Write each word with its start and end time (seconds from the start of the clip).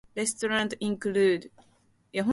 Restaurants 0.17 0.73
include 0.79 1.43
Prezzo, 1.43 1.49
Wagamama, 1.59 2.13
Yo! 2.13 2.25